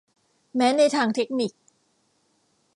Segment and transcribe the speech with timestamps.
[0.55, 1.51] แม้ในทางเทคนิค